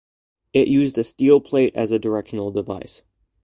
It 0.51 0.67
used 0.67 0.97
a 0.97 1.03
steel 1.03 1.39
plate 1.39 1.75
as 1.75 1.91
a 1.91 1.99
directional 1.99 2.49
device. 2.49 3.03